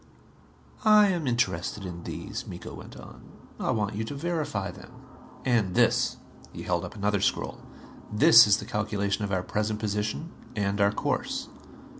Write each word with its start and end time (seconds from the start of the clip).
"I 0.83 1.09
am 1.09 1.27
interested 1.27 1.85
in 1.85 2.05
these," 2.05 2.47
Miko 2.47 2.73
went 2.73 2.97
on. 2.97 3.21
"I 3.59 3.69
want 3.69 3.93
you 3.93 4.03
to 4.05 4.15
verify 4.15 4.71
them. 4.71 4.89
And 5.45 5.75
this." 5.75 6.17
He 6.51 6.63
held 6.63 6.83
up 6.83 6.95
another 6.95 7.21
scroll. 7.21 7.59
"This 8.11 8.47
is 8.47 8.57
the 8.57 8.65
calculation 8.65 9.23
of 9.23 9.31
our 9.31 9.43
present 9.43 9.79
position 9.79 10.31
and 10.55 10.81
our 10.81 10.91
course. 10.91 11.49